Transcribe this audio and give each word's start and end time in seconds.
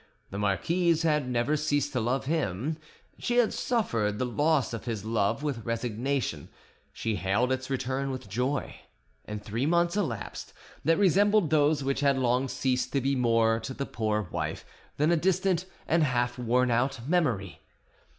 The 0.31 0.39
marquise 0.39 1.03
had 1.03 1.29
never 1.29 1.55
ceased 1.55 1.93
to 1.93 1.99
love 1.99 2.25
him; 2.25 2.77
she 3.19 3.37
had 3.37 3.53
suffered 3.53 4.17
the 4.17 4.25
loss 4.25 4.73
of 4.73 4.85
his 4.85 5.05
love 5.05 5.43
with 5.43 5.63
resignation, 5.63 6.49
she 6.91 7.17
hailed 7.17 7.51
its 7.51 7.69
return 7.69 8.09
with 8.09 8.27
joy, 8.27 8.77
and 9.25 9.43
three 9.45 9.67
months 9.67 9.95
elapsed 9.95 10.53
that 10.83 10.97
resembled 10.97 11.51
those 11.51 11.83
which 11.83 11.99
had 11.99 12.17
long 12.17 12.47
ceased 12.47 12.91
to 12.93 13.01
be 13.01 13.15
more 13.15 13.59
to 13.59 13.75
the 13.75 13.85
poor 13.85 14.23
wife 14.31 14.65
than 14.97 15.11
a 15.11 15.15
distant 15.17 15.65
and 15.87 16.01
half 16.03 16.39
worn 16.39 16.71
out 16.71 17.07
memory. 17.07 17.61